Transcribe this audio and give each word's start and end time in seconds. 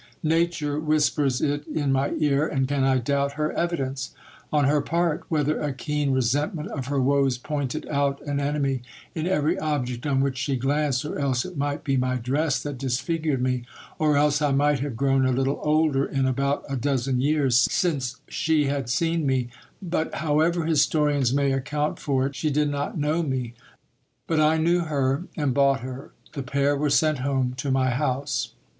Nature 0.23 0.79
whispers 0.79 1.41
it 1.41 1.67
in 1.67 1.93
mv 1.93 2.19
ear, 2.23 2.47
and 2.47 2.67
can 2.67 2.83
I 2.83 2.97
doubt 2.97 3.33
her 3.33 3.53
evidence? 3.53 4.15
On 4.51 4.63
her 4.63 4.81
part, 4.81 5.21
whether 5.29 5.59
a 5.59 5.73
keen 5.73 6.11
resent 6.11 6.55
ment 6.55 6.69
of 6.69 6.87
her 6.87 6.99
woes 6.99 7.37
pointed 7.37 7.87
out 7.87 8.19
an 8.23 8.39
enemy 8.39 8.81
in 9.13 9.27
every 9.27 9.59
object 9.59 10.07
on 10.07 10.19
which 10.21 10.39
she 10.39 10.55
glanced, 10.55 11.05
or 11.05 11.19
else 11.19 11.45
it 11.45 11.55
might 11.55 11.83
be 11.83 11.97
my 11.97 12.15
dress 12.15 12.59
that 12.63 12.79
disfigured 12.79 13.43
me;.... 13.43 13.63
or 13.99 14.17
else 14.17 14.41
I 14.41 14.51
might 14.51 14.79
have 14.79 14.95
grown 14.97 15.23
a 15.23 15.31
little 15.31 15.59
older 15.61 16.03
in 16.03 16.25
about 16.25 16.65
a 16.67 16.75
dozen 16.75 17.21
years 17.21 17.55
since 17.55 18.15
she 18.27 18.65
had 18.65 18.89
seen 18.89 19.27
me.... 19.27 19.49
but 19.83 20.15
however 20.15 20.65
historians 20.65 21.31
may 21.31 21.51
account 21.51 21.99
for 21.99 22.25
it, 22.25 22.35
she 22.35 22.49
did 22.49 22.71
not 22.71 22.97
know 22.97 23.21
me. 23.21 23.53
But 24.25 24.39
I 24.41 24.57
knew 24.57 24.79
her, 24.79 25.25
and 25.37 25.53
bought 25.53 25.81
her: 25.81 26.09
the 26.33 26.41
pair 26.41 26.75
were 26.75 26.89
sent 26.89 27.19
home 27.19 27.53
to 27.57 27.69
my 27.69 27.91
house. 27.91 28.53